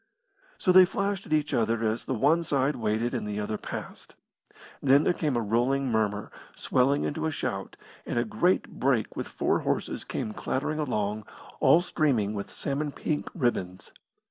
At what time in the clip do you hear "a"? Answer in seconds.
5.37-5.41, 7.27-7.31, 8.17-8.25